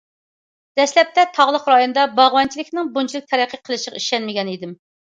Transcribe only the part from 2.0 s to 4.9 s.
باغۋەنچىلىكنىڭ بۇنچىلىك تەرەققىي قىلىشىغا ئىشەنمىگەنىدىم.